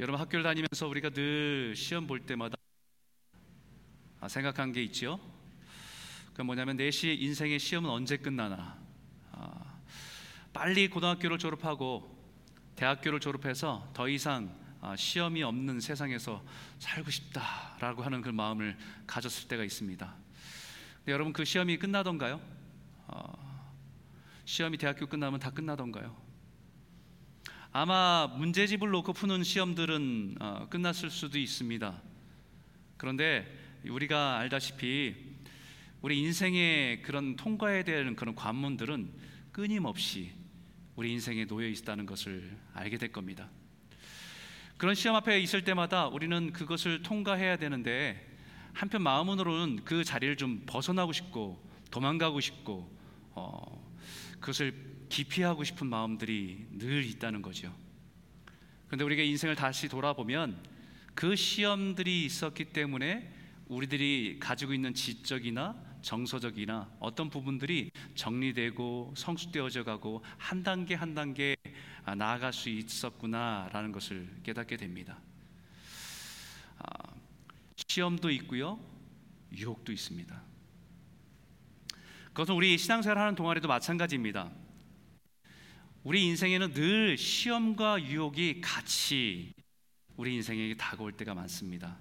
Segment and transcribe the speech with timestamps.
[0.00, 2.56] 여러분 학교를 다니면서 우리가 늘 시험 볼 때마다
[4.18, 5.20] 아, 생각한 게 있지요.
[6.32, 8.78] 그 뭐냐면 내 시, 인생의 시험은 언제 끝나나.
[9.30, 9.78] 아,
[10.54, 12.18] 빨리 고등학교를 졸업하고
[12.76, 16.42] 대학교를 졸업해서 더 이상 아, 시험이 없는 세상에서
[16.78, 20.14] 살고 싶다라고 하는 그 마음을 가졌을 때가 있습니다.
[21.08, 22.40] 여러분 그 시험이 끝나던가요?
[23.06, 23.68] 어,
[24.46, 26.29] 시험이 대학교 끝나면 다 끝나던가요?
[27.72, 32.02] 아마 문제집을 놓고 푸는 시험들은 어, 끝났을 수도 있습니다.
[32.96, 33.46] 그런데
[33.88, 35.14] 우리가 알다시피
[36.02, 39.12] 우리 인생의 그런 통과해야 되는 그런 관문들은
[39.52, 40.32] 끊임없이
[40.96, 43.48] 우리 인생에 놓여 있다는 것을 알게 될 겁니다.
[44.76, 48.36] 그런 시험 앞에 있을 때마다 우리는 그것을 통과해야 되는데
[48.72, 52.90] 한편 마음으로는 그 자리를 좀 벗어나고 싶고 도망가고 싶고
[53.30, 53.94] 어,
[54.40, 57.74] 그것을 기피하고 싶은 마음들이 늘 있다는 거죠.
[58.86, 60.56] 그런데 우리가 인생을 다시 돌아보면
[61.14, 63.30] 그 시험들이 있었기 때문에
[63.66, 71.56] 우리들이 가지고 있는 지적이나 정서적이나 어떤 부분들이 정리되고 성숙되어져 가고 한 단계 한 단계
[72.16, 75.18] 나아갈 수 있었구나라는 것을 깨닫게 됩니다.
[76.78, 77.12] 아,
[77.76, 78.80] 시험도 있고요,
[79.52, 80.42] 유혹도 있습니다.
[82.28, 84.50] 그것은 우리 신앙생활 하는 동안에도 마찬가지입니다.
[86.02, 89.52] 우리 인생에는 늘 시험과 유혹이 같이
[90.16, 91.98] 우리 인생에게 다가올 때가 많습니다.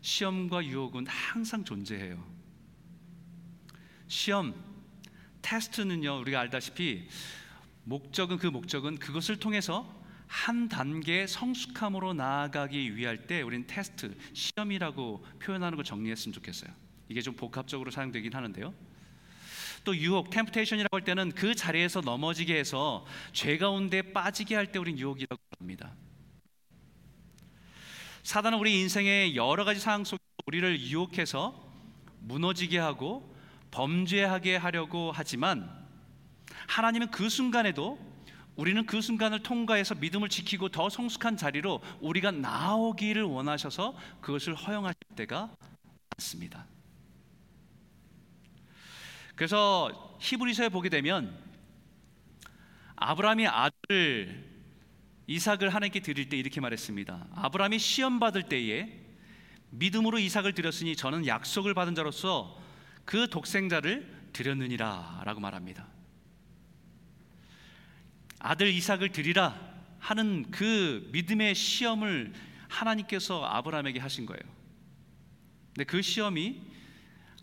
[0.00, 2.24] 시험과 유혹은 항상 존재해요.
[4.06, 4.54] 시험,
[5.42, 7.06] 테스트는요, 우리가 알다시피
[7.84, 9.94] 목적은 그 목적은 그것을 통해서
[10.26, 16.70] 한 단계 성숙함으로 나아가기 위할 때 우리는 테스트, 시험이라고 표현하는 걸 정리했으면 좋겠어요.
[17.08, 18.87] 이게 좀 복합적으로 사용되긴 하는데요.
[19.84, 24.98] 또 유혹, 템프테이션이라고 할 때는 그 자리에서 넘어지게 해서 죄 가운데 빠지게 할 때 우리는
[24.98, 25.92] 유혹이라고 합니다.
[28.22, 31.66] 사단은 우리 인생의 여러 가지 상황 속에 우리를 유혹해서
[32.20, 33.34] 무너지게 하고
[33.70, 35.70] 범죄하게 하려고 하지만
[36.66, 37.98] 하나님은 그 순간에도
[38.56, 45.54] 우리는 그 순간을 통과해서 믿음을 지키고 더 성숙한 자리로 우리가 나오기를 원하셔서 그것을 허용하실 때가
[46.10, 46.66] 많습니다.
[49.38, 51.32] 그래서 히브리서에 보게 되면
[52.96, 54.44] 아브라함이 아들
[55.28, 57.28] 이삭을 하나님께 드릴 때 이렇게 말했습니다.
[57.36, 59.00] 아브라함이 시험 받을 때에
[59.70, 62.60] 믿음으로 이삭을 드렸으니 저는 약속을 받은 자로서
[63.04, 65.86] 그 독생자를 드렸느니라라고 말합니다.
[68.40, 69.56] 아들 이삭을 드리라
[70.00, 72.32] 하는 그 믿음의 시험을
[72.66, 74.42] 하나님께서 아브라함에게 하신 거예요.
[75.74, 76.60] 근데 그 시험이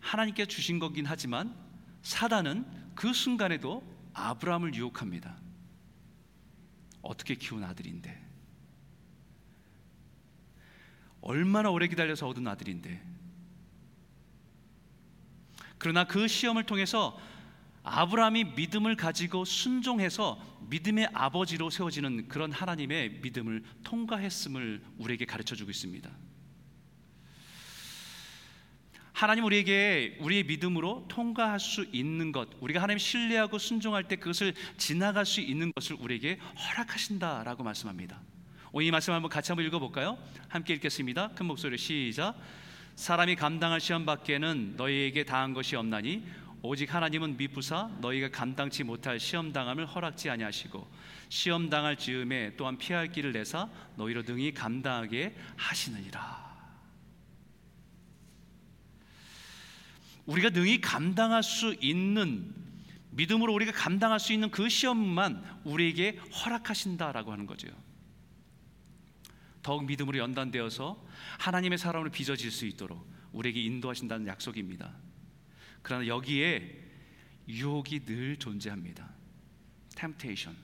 [0.00, 1.65] 하나님께 주신 거긴 하지만
[2.06, 3.82] 사단은 그 순간에도
[4.14, 5.36] 아브라함을 유혹합니다.
[7.02, 8.24] 어떻게 키운 아들인데
[11.20, 13.02] 얼마나 오래 기다려서 얻은 아들인데
[15.78, 17.18] 그러나 그 시험을 통해서
[17.82, 26.08] 아브라함이 믿음을 가지고 순종해서 믿음의 아버지로 세워지는 그런 하나님의 믿음을 통과했음을 우리에게 가르쳐 주고 있습니다.
[29.16, 35.24] 하나님 우리에게 우리의 믿음으로 통과할 수 있는 것, 우리가 하나님 신뢰하고 순종할 때 그것을 지나갈
[35.24, 38.20] 수 있는 것을 우리에게 허락하신다라고 말씀합니다.
[38.72, 40.18] 오늘 이 말씀 한번 같이 한번 읽어볼까요?
[40.48, 41.30] 함께 읽겠습니다.
[41.30, 42.34] 큰 목소리 시작.
[42.96, 46.22] 사람이 감당할 시험 밖에는 너희에게 당한 것이 없나니
[46.60, 50.86] 오직 하나님은 미부사 너희가 감당치 못할 시험 당함을 허락지 아니하시고
[51.30, 56.45] 시험 당할 즈음에 또한 피할 길을 내사 너희로 등이 감당하게 하시느니라.
[60.26, 62.54] 우리가 능히 감당할 수 있는
[63.10, 67.68] 믿음으로 우리가 감당할 수 있는 그 시험만 우리에게 허락하신다라고 하는 거죠.
[69.62, 71.02] 더욱 믿음으로 연단되어서
[71.38, 74.94] 하나님의 사람으로 빚어질 수 있도록 우리에게 인도하신다는 약속입니다.
[75.82, 76.84] 그러나 여기에
[77.48, 79.08] 유혹이 늘 존재합니다.
[79.96, 80.56] temptation.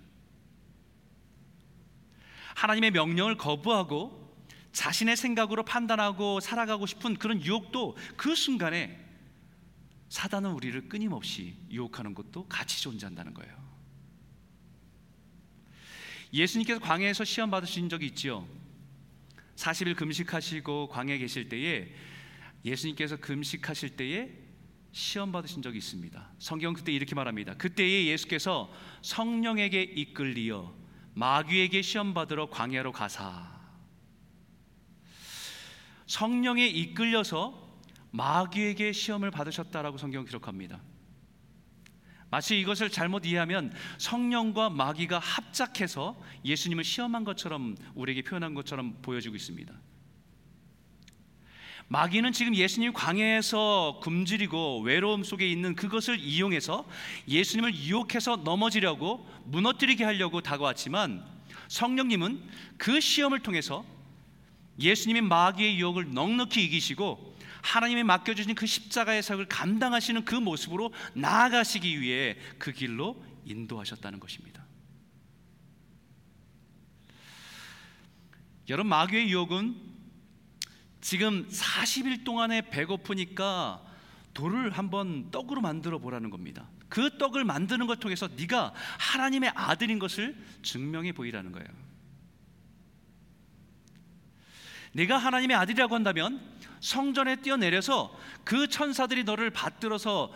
[2.54, 4.22] 하나님의 명령을 거부하고
[4.72, 8.98] 자신의 생각으로 판단하고 살아가고 싶은 그런 유혹도 그 순간에
[10.12, 13.56] 사단은 우리를 끊임없이 유혹하는 것도 같이 존재한다는 거예요.
[16.34, 18.46] 예수님께서 광야에서 시험 받으신 적이 있지요.
[19.56, 21.94] 40일 금식하시고 광야에 계실 때에
[22.62, 24.30] 예수님께서 금식하실 때에
[24.92, 26.30] 시험 받으신 적이 있습니다.
[26.38, 27.54] 성경 그때 이렇게 말합니다.
[27.54, 28.70] 그때에 예수께서
[29.00, 30.74] 성령에게 이끌리어
[31.14, 33.50] 마귀에게 시험 받으러 광야로 가사
[36.06, 37.61] 성령에 이끌려서
[38.12, 40.80] 마귀에게 시험을 받으셨다라고 성경 기록합니다.
[42.30, 49.74] 마치 이것을 잘못 이해하면 성령과 마귀가 합작해서 예수님을 시험한 것처럼 우리에게 표현한 것처럼 보여지고 있습니다.
[51.88, 56.88] 마귀는 지금 예수님 광야에서 굶주리고 외로움 속에 있는 그것을 이용해서
[57.28, 61.22] 예수님을 유혹해서 넘어지려고 무너뜨리게 하려고 다가왔지만
[61.68, 62.42] 성령님은
[62.78, 63.84] 그 시험을 통해서
[64.78, 67.31] 예수님이 마귀의 유혹을 넉넉히 이기시고
[67.62, 74.64] 하나님이 맡겨주신 그 십자가의 사역을 감당하시는 그 모습으로 나아가시기 위해 그 길로 인도하셨다는 것입니다.
[78.68, 79.76] 여러분 마귀의 유혹은
[81.00, 83.82] 지금 40일 동안에 배고프니까
[84.34, 86.68] 돌을 한번 떡으로 만들어 보라는 겁니다.
[86.88, 91.68] 그 떡을 만드는 걸 통해서 네가 하나님의 아들인 것을 증명해 보이라는 거예요.
[94.92, 96.51] 네가 하나님의 아들이라고 한다면
[96.82, 98.14] 성전에 뛰어내려서
[98.44, 100.32] 그 천사들이 너를 받들어서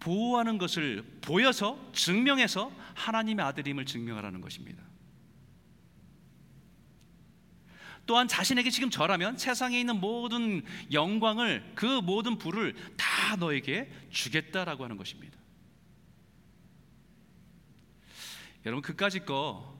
[0.00, 4.82] 보호하는 것을 보여서 증명해서 하나님의 아들임을 증명하라는 것입니다.
[8.06, 14.96] 또한 자신에게 지금 절하면 세상에 있는 모든 영광을 그 모든 부를 다 너에게 주겠다라고 하는
[14.96, 15.36] 것입니다.
[18.64, 19.76] 여러분 그까짓 거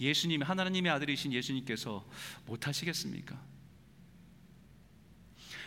[0.00, 2.04] 예수님 하나님의 아들이신 예수님께서
[2.46, 3.53] 못 하시겠습니까?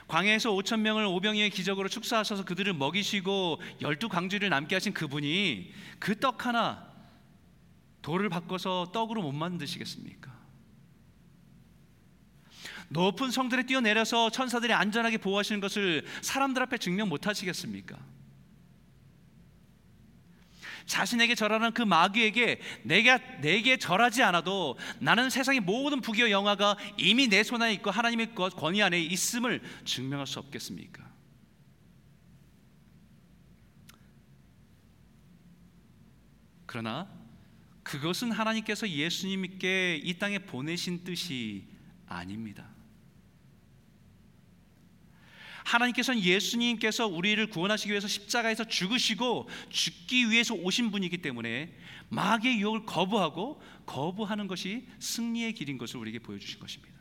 [0.08, 6.46] 광야에서 5천 명을 오병이의 기적으로 축사하셔서 그들을 먹이시고 열두 광주를 남게 하신 그분이 그 떡
[6.46, 6.88] 하나
[8.02, 10.32] 돌을 바꿔서 떡으로 못 만드시겠습니까?
[12.90, 17.98] 높은 성들에 뛰어내려서 천사들이 안전하게 보호하시는 것을 사람들 앞에 증명 못 하시겠습니까?
[20.88, 27.44] 자신에게 절하는 그 마귀에게 내가 내게 절하지 않아도 나는 세상의 모든 부귀와 영화가 이미 내
[27.44, 31.08] 손 안에 있고 하나님의 권위 안에 있음을 증명할 수 없겠습니까?
[36.66, 37.08] 그러나
[37.84, 41.66] 그것은 하나님께서 예수님께 이 땅에 보내신 뜻이
[42.06, 42.68] 아닙니다.
[45.68, 51.76] 하나님께서는 예수님께서 우리를 구원하시기 위해서 십자가에서 죽으시고 죽기 위해서 오신 분이기 때문에
[52.10, 56.96] 마귀의 유혹을 거부하고 거부하는 것이 승리의 길인 것을 우리에게 보여주신 것입니다.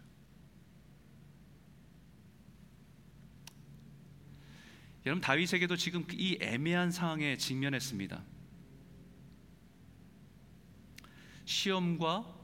[5.04, 8.24] 여러분 다윗에게도 지금 이 애매한 상황에 직면했습니다.
[11.44, 12.34] 시험과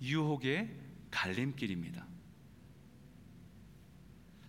[0.00, 0.70] 유혹의
[1.10, 2.13] 갈림길입니다.